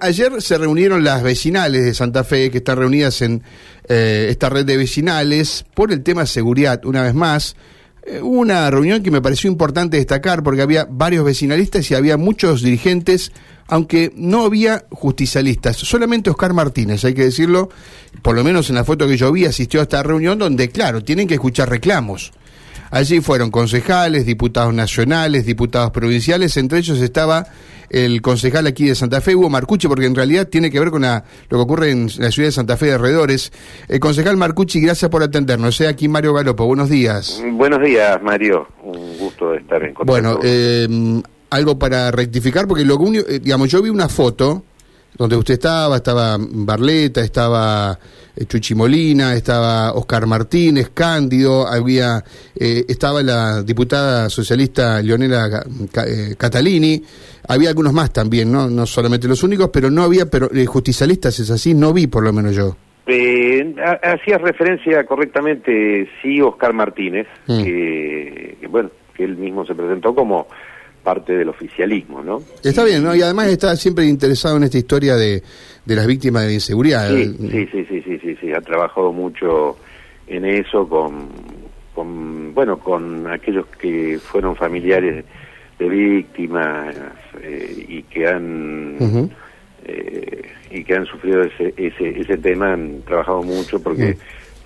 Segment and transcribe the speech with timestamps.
[0.00, 3.42] Ayer se reunieron las vecinales de Santa Fe, que están reunidas en
[3.88, 7.56] eh, esta red de vecinales, por el tema seguridad, una vez más.
[8.04, 12.62] Eh, una reunión que me pareció importante destacar porque había varios vecinalistas y había muchos
[12.62, 13.32] dirigentes,
[13.66, 15.78] aunque no había justicialistas.
[15.78, 17.68] Solamente Oscar Martínez, hay que decirlo,
[18.22, 21.02] por lo menos en la foto que yo vi, asistió a esta reunión donde, claro,
[21.02, 22.30] tienen que escuchar reclamos.
[22.90, 27.46] Allí fueron concejales, diputados nacionales, diputados provinciales, entre ellos estaba
[27.90, 31.02] el concejal aquí de Santa Fe, Hugo Marcucci, porque en realidad tiene que ver con
[31.02, 33.52] lo que ocurre en la ciudad de Santa Fe de alrededores.
[33.88, 35.76] El concejal Marcucci, gracias por atendernos.
[35.76, 37.42] Sea aquí Mario Galopo, buenos días.
[37.52, 38.68] Buenos días, Mario.
[38.82, 40.12] Un gusto estar en contacto.
[40.12, 40.86] Bueno, eh,
[41.50, 44.64] algo para rectificar, porque lo único, eh, digamos, yo vi una foto
[45.18, 47.98] donde usted estaba, estaba Barleta, estaba
[48.36, 52.22] eh, Chuchi Molina, estaba Oscar Martínez, Cándido, había,
[52.54, 55.64] eh, estaba la diputada socialista Leonela
[56.06, 57.02] eh, Catalini,
[57.48, 58.70] había algunos más también, ¿no?
[58.70, 62.32] No solamente los únicos, pero no había pero justicialistas, es así, no vi por lo
[62.32, 62.76] menos yo.
[63.08, 67.64] Eh, Hacías referencia correctamente, sí, Oscar Martínez, mm.
[67.64, 70.46] que, bueno, que él mismo se presentó como
[71.02, 72.42] parte del oficialismo, ¿no?
[72.62, 73.14] Está bien, ¿no?
[73.14, 75.42] Y además está siempre interesado en esta historia de,
[75.84, 77.08] de las víctimas de la inseguridad.
[77.08, 79.76] Sí, sí, sí, sí, sí, sí, ha trabajado mucho
[80.26, 81.28] en eso con,
[81.94, 85.24] con bueno, con aquellos que fueron familiares
[85.78, 86.94] de víctimas
[87.42, 88.96] eh, y que han
[89.84, 94.18] eh, y que han sufrido ese, ese, ese tema, han trabajado mucho porque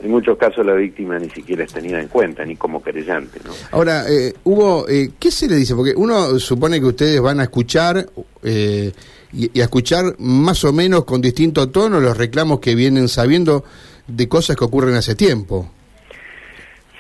[0.03, 3.41] en muchos casos la víctima ni siquiera es tenida en cuenta, ni como querellante.
[3.45, 3.53] ¿no?
[3.71, 5.75] Ahora, eh, Hugo, eh, ¿qué se le dice?
[5.75, 8.07] Porque uno supone que ustedes van a escuchar
[8.43, 8.93] eh,
[9.33, 13.65] y, a escuchar más o menos con distinto tono los reclamos que vienen sabiendo
[14.09, 15.71] de cosas que ocurren hace tiempo.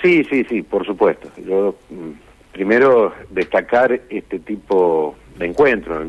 [0.00, 1.28] Sí, sí, sí, por supuesto.
[1.44, 6.05] Yo mm, primero destacar este tipo de encuentro,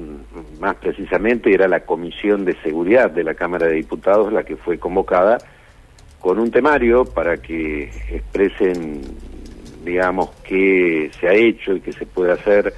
[0.60, 4.78] más precisamente era la Comisión de Seguridad de la Cámara de Diputados la que fue
[4.78, 5.40] convocada
[6.24, 9.02] con un temario para que expresen,
[9.84, 12.74] digamos, qué se ha hecho y qué se puede hacer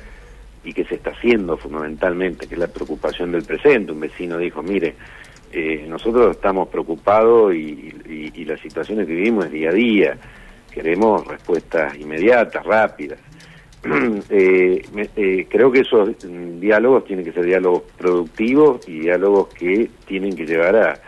[0.63, 3.91] y qué se está haciendo fundamentalmente, que es la preocupación del presente.
[3.91, 4.95] Un vecino dijo, mire,
[5.53, 7.93] eh, nosotros estamos preocupados y,
[8.45, 10.17] las situaciones que vivimos es día a día,
[10.71, 13.19] queremos respuestas inmediatas, rápidas.
[14.31, 14.81] Eh,
[15.15, 16.15] eh, creo que esos
[16.59, 20.99] diálogos tienen que ser diálogos productivos y diálogos que tienen que llevar a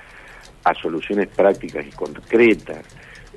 [0.70, 2.84] a soluciones prácticas y concretas.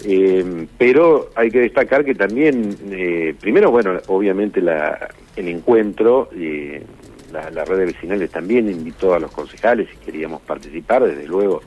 [0.04, 6.82] Eh, pero hay que destacar que también, eh, primero, bueno, obviamente la, el encuentro, eh,
[7.32, 11.60] la, red de vecinales también invitó a los concejales y queríamos participar, desde luego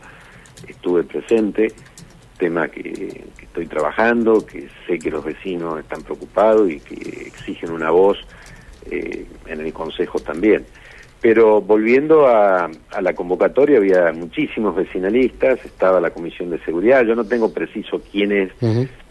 [0.68, 1.72] estuve presente,
[2.38, 2.82] tema que,
[3.38, 8.18] que estoy trabajando, que sé que los vecinos están preocupados y que exigen una voz
[8.90, 10.66] en el consejo también.
[11.24, 12.70] Pero volviendo a,
[13.02, 18.34] la convocatoria, había muchísimos vecinalistas, estaba la Comisión de Seguridad, yo no tengo preciso quién
[18.34, 18.52] es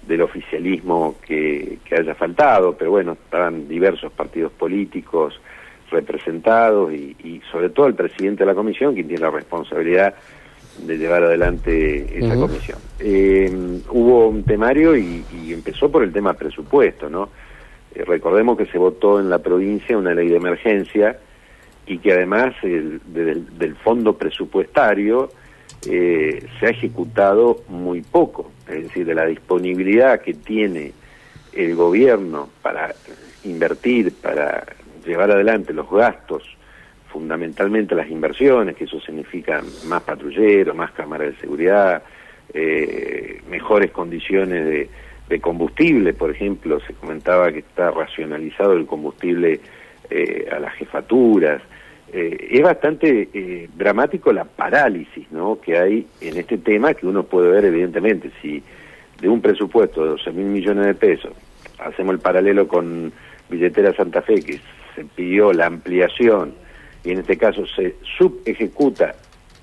[0.06, 5.41] del oficialismo que, haya faltado, pero bueno, estaban diversos partidos políticos
[5.91, 10.15] representados y, sobre todo el presidente de la comisión, quien tiene la responsabilidad
[10.87, 12.78] de llevar adelante esa comisión.
[13.01, 13.51] Eh,
[13.89, 17.31] hubo un temario y, empezó por el tema presupuesto, ¿no?
[17.95, 21.17] Eh, recordemos que se votó en la provincia una ley de emergencia,
[21.92, 25.30] y que además el, del fondo presupuestario
[25.86, 30.92] eh, se ha ejecutado muy poco, es decir, de la disponibilidad que tiene
[31.53, 32.94] el gobierno para
[33.44, 34.64] invertir, para
[35.04, 36.44] llevar adelante los gastos,
[37.08, 42.03] fundamentalmente las inversiones, que eso significa más patrulleros, más cámaras de seguridad,
[42.54, 44.64] eh, mejores condiciones
[45.28, 49.60] de, combustible, por ejemplo, se comentaba que está racionalizado el combustible
[50.10, 51.62] eh, a las jefaturas.
[52.12, 55.59] Eh, es bastante eh, dramático la parálisis ¿no?
[55.59, 58.62] que hay en este tema, que uno puede ver evidentemente, si
[59.21, 61.33] de un presupuesto de 12 mil millones de pesos,
[61.78, 63.12] hacemos el paralelo con
[63.49, 64.61] Billetera Santa Fe, que
[64.95, 66.55] se pidió la ampliación
[67.03, 69.15] y en este caso se subejecuta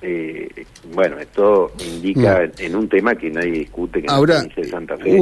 [0.02, 2.62] eh, bueno, esto indica mm.
[2.62, 5.18] en un tema que nadie discute, que Ahora, de Santa Fe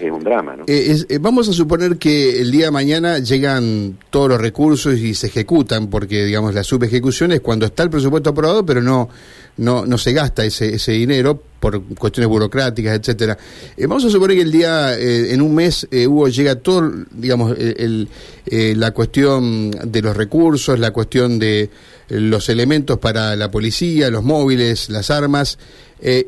[0.00, 0.56] es un drama.
[0.56, 0.64] ¿no?
[0.66, 5.14] Eh, eh, vamos a suponer que el día de mañana llegan todos los recursos y
[5.14, 9.10] se ejecutan, porque digamos la subejecución es cuando está el presupuesto aprobado, pero no,
[9.58, 13.36] no, no se gasta ese, ese dinero por cuestiones burocráticas, etcétera.
[13.76, 18.08] Eh, vamos a suponer que el día, en un mes, Hugo, llega todo, digamos, el,
[18.46, 21.70] la cuestión de los recursos, la cuestión de
[22.20, 25.58] los elementos para la policía, los móviles, las armas.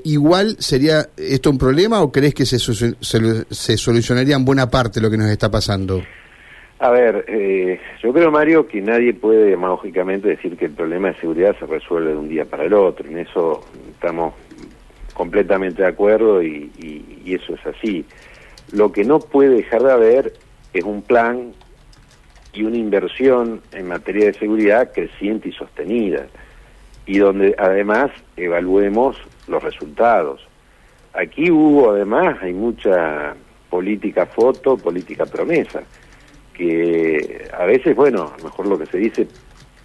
[0.04, 5.10] ¿Igual sería esto un problema o crees que se, se, solucionaría en buena parte lo
[5.10, 6.00] que nos está pasando?
[6.78, 11.20] A ver, eh, yo creo, Mario, que nadie puede demagógicamente decir que el problema de
[11.20, 13.08] seguridad se resuelve de un día para el otro.
[13.08, 14.34] En eso estamos
[15.12, 16.70] completamente de acuerdo y,
[17.24, 18.04] y eso es así.
[18.72, 20.32] Lo que no puede dejar de haber
[20.72, 21.52] es un plan
[22.54, 26.26] y una inversión en materia de seguridad creciente y sostenida,
[27.06, 29.16] y donde además evaluemos
[29.46, 30.46] los resultados.
[31.12, 33.34] Aquí hubo además, hay mucha
[33.68, 35.82] política foto, política promesa
[36.54, 39.26] que a veces, bueno, a lo mejor lo que se dice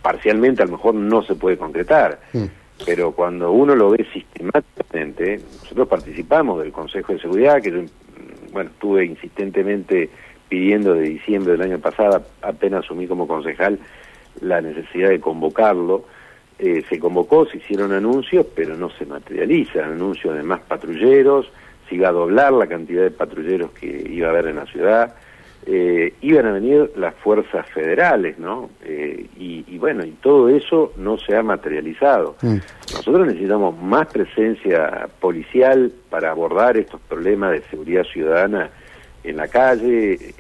[0.01, 2.45] parcialmente a lo mejor no se puede concretar, mm.
[2.86, 7.80] pero cuando uno lo ve sistemáticamente, nosotros participamos del Consejo de Seguridad, que yo,
[8.54, 10.10] bueno, estuve insistentemente
[10.50, 13.80] pidiendo de diciembre del año pasado, apenas asumí como concejal,
[14.42, 16.06] la necesidad de convocarlo,
[16.57, 21.50] eh, se convocó, se hicieron anuncios, pero no se materializan, anuncios de más patrulleros,
[21.88, 25.16] se iba a doblar la cantidad de patrulleros que iba a haber en la ciudad,
[25.66, 28.69] eh, iban a venir las fuerzas federales, ¿no?
[28.84, 32.36] Eh, y, bueno, y todo eso no se ha materializado.
[32.42, 32.57] Mm.
[32.94, 38.69] Nosotros necesitamos más presencia policial para abordar estos problemas de seguridad ciudadana
[39.24, 40.13] en la calle.
[40.13, 40.33] Eh,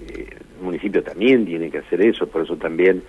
[0.59, 3.01] el municipio también tiene que hacer eso, por eso también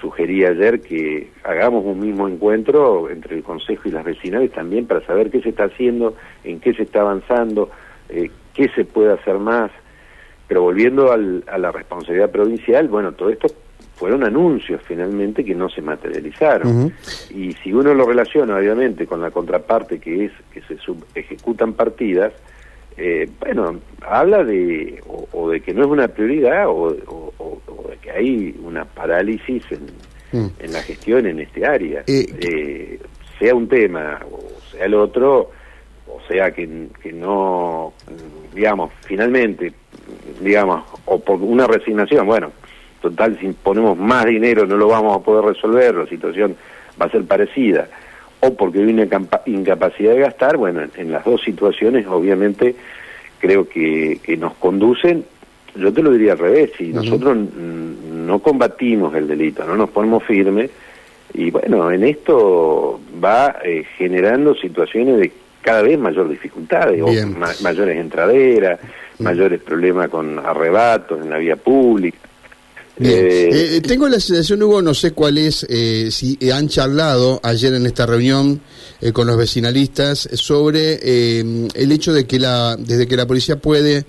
[0.00, 5.04] sugerí ayer que hagamos un mismo encuentro entre el Consejo y las vecinales también para
[5.06, 7.70] saber qué se está haciendo, en qué se está avanzando,
[8.08, 9.70] qué se puede hacer más.
[10.48, 13.48] Pero volviendo al, a la responsabilidad provincial, bueno, todo esto
[14.02, 16.92] fueron anuncios finalmente que no se materializaron.
[17.30, 20.76] Y si uno lo relaciona, obviamente, con la contraparte que es que se
[21.14, 22.32] ejecutan partidas,
[22.96, 25.00] eh, bueno, habla de
[25.32, 29.86] o, de que no es una prioridad o, de que hay una parálisis en,
[30.32, 30.50] mm.
[30.58, 32.04] en la gestión en este área.
[32.06, 33.00] Eh, eh,
[33.38, 35.50] sea un tema o sea el otro,
[36.06, 37.92] o sea que, que no,
[38.54, 39.72] digamos, finalmente
[40.40, 42.52] digamos, o por una resignación, bueno,
[43.00, 46.56] total, si ponemos más dinero no lo vamos a poder resolver, la situación
[47.00, 47.88] va a ser parecida,
[48.44, 49.06] o porque hay una
[49.46, 52.74] incapacidad de gastar, bueno, en, las dos situaciones obviamente
[53.38, 55.24] creo que, que, nos conducen,
[55.76, 60.24] yo te lo diría al revés, si nosotros no combatimos el delito, no nos ponemos
[60.24, 60.70] firmes,
[61.34, 67.08] y bueno, en esto va eh, generando situaciones de cada vez mayor dificultades, o
[67.62, 68.80] mayores entraderas,
[69.18, 69.22] mm.
[69.22, 72.18] mayores problemas con arrebatos en la vía pública.
[73.00, 77.72] Eh, eh, tengo la sensación, Hugo, no sé cuál es, eh, si han charlado ayer
[77.74, 78.60] en esta reunión
[79.12, 84.06] con los vecinalistas sobre el hecho de que la, desde que la policía puede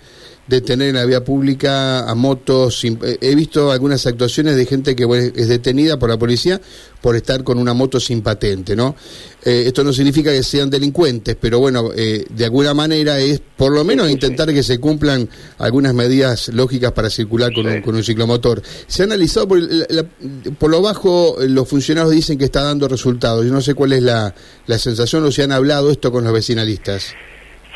[0.48, 2.84] detener en la vía pública a motos.
[2.84, 6.60] He visto algunas actuaciones de gente que es detenida por la policía
[7.02, 8.96] por estar con una moto sin patente, ¿no?
[9.44, 13.74] Eh, esto no significa que sean delincuentes, pero bueno, eh, de alguna manera es por
[13.74, 18.04] lo menos intentar que se cumplan algunas medidas lógicas para circular con, un, con un,
[18.04, 18.62] ciclomotor.
[18.88, 19.60] Se ha analizado por,
[20.58, 23.46] por lo bajo, los funcionarios dicen que está dando resultados.
[23.46, 24.34] Yo no sé cuál es la,
[24.66, 27.14] la sensación o si han hablado esto con los vecinalistas.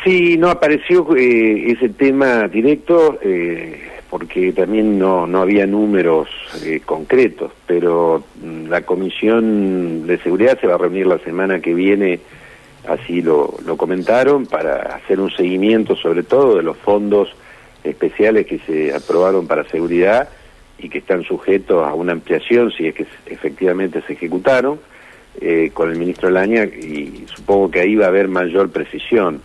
[0.04, 6.30] Sí, no apareció eh, ese tema directo eh, porque también no, no había números
[6.64, 11.74] eh, concretos, pero mm, la Comisión de Seguridad se va a reunir la semana que
[11.74, 12.20] viene,
[12.88, 17.36] así lo, lo comentaron, para hacer un seguimiento sobre todo de los fondos
[17.84, 20.30] especiales que se aprobaron para seguridad
[20.78, 24.80] y que están sujetos a una ampliación si es que efectivamente se ejecutaron
[25.74, 29.40] con el ministro Laña y supongo que ahí va a haber mayor precisión.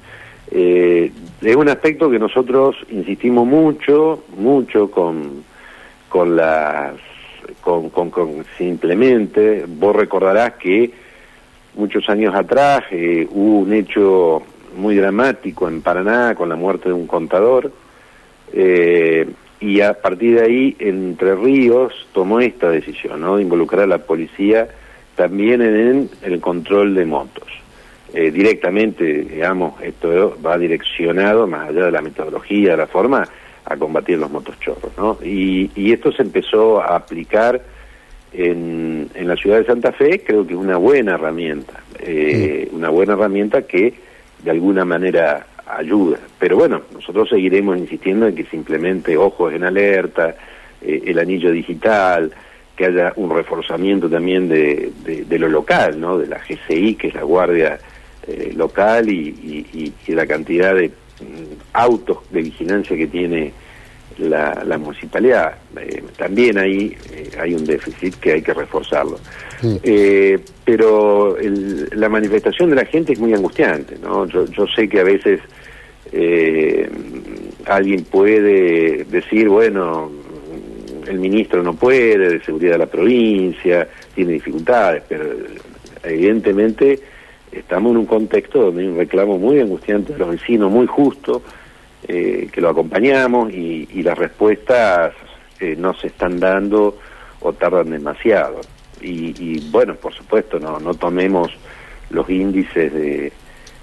[0.54, 5.44] Eh, es un aspecto que nosotros insistimos mucho, mucho con,
[6.11, 6.92] con las,
[7.62, 10.90] con, con, simplemente, vos recordarás que
[11.75, 14.42] muchos años atrás eh, hubo un hecho
[14.76, 17.73] muy dramático en Paraná con la muerte de un contador,
[18.52, 19.26] eh,
[19.59, 23.37] y a partir de ahí Entre Ríos tomó esta decisión, ¿no?
[23.37, 24.68] De involucrar a la policía
[25.14, 27.62] también en el control de motos.
[28.14, 33.26] Eh, directamente, digamos, esto va direccionado, más allá de la metodología, de la forma,
[33.64, 35.19] a combatir los motochorros, ¿no?
[35.25, 37.62] Y, y esto se empezó a aplicar
[38.33, 42.88] en, en la ciudad de Santa Fe, creo que es una buena herramienta, eh, una
[42.90, 43.95] buena herramienta que
[44.42, 46.19] de alguna manera ayuda.
[46.38, 50.35] Pero bueno, nosotros seguiremos insistiendo en que simplemente ojos en alerta,
[50.81, 52.33] eh, el anillo digital,
[52.76, 56.19] que haya un reforzamiento también de, de, de, lo local, ¿no?
[56.19, 57.78] De la GCI, que es la Guardia
[58.26, 63.52] eh, local y, la cantidad de mm, autos de vigilancia que tiene
[64.19, 65.55] la, municipalidad.
[65.76, 69.19] Eh, también ahí eh, hay un déficit que hay que reforzarlo.
[70.64, 71.37] pero
[71.93, 73.97] la manifestación de la gente es muy angustiante.
[74.02, 74.26] ¿no?
[74.26, 75.41] Yo, yo sé que a veces
[77.64, 80.12] alguien puede decir, bueno,
[81.09, 85.25] el ministro no puede, de seguridad de la provincia, tiene dificultades, pero
[86.05, 87.00] evidentemente
[87.52, 91.42] estamos en un contexto donde hay un reclamo muy angustiante de los vecinos, muy justo,
[92.09, 95.14] eh, que lo acompañamos y, las respuestas
[95.61, 96.99] eh, no se están dando
[97.40, 98.61] o tardan demasiado.
[99.00, 101.50] Y, bueno, por supuesto, no, no tomemos
[102.11, 103.32] los índices de,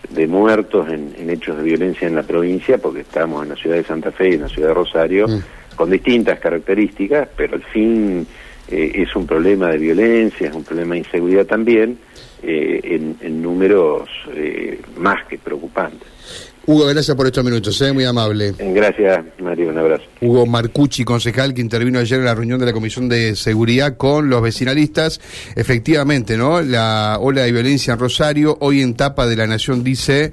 [0.09, 3.83] de muertos en, hechos de violencia en la provincia, porque estamos en la ciudad de
[3.83, 5.75] Santa Fe y en la ciudad de Rosario, mm.
[5.75, 8.25] con distintas características, pero al fin
[8.71, 11.97] eh, es un problema de violencia, es un problema de inseguridad también,
[12.43, 16.07] eh, en, números eh, más que preocupantes.
[16.65, 18.53] Hugo, gracias por estos minutos, muy amable.
[18.59, 20.03] Gracias, Mario, un abrazo.
[20.21, 24.29] Hugo Marcucci, concejal que intervino ayer en la reunión de la Comisión de Seguridad con
[24.29, 25.19] los vecinalistas.
[25.55, 26.61] Efectivamente, ¿no?
[26.61, 30.31] La ola de violencia en Rosario, hoy en tapa de la Nación dice...